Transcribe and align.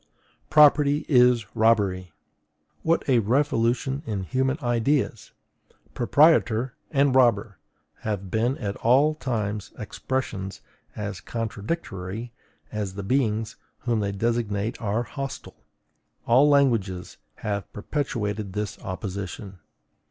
PROPERTY 0.49 1.05
IS 1.07 1.45
ROBBERY!... 1.55 2.11
What 2.81 3.07
a 3.07 3.19
revolution 3.19 4.01
in 4.07 4.23
human 4.23 4.57
ideas! 4.63 5.31
PROPRIETOR 5.93 6.73
and 6.89 7.13
ROBBER 7.13 7.59
have 7.99 8.31
been 8.31 8.57
at 8.57 8.75
all 8.77 9.13
times 9.13 9.71
expressions 9.77 10.61
as 10.95 11.21
contradictory 11.21 12.33
as 12.71 12.95
the 12.95 13.03
beings 13.03 13.57
whom 13.81 13.99
they 13.99 14.11
designate 14.11 14.81
are 14.81 15.03
hostile; 15.03 15.67
all 16.25 16.49
languages 16.49 17.17
have 17.35 17.71
perpetuated 17.71 18.53
this 18.53 18.79
opposition. 18.79 19.59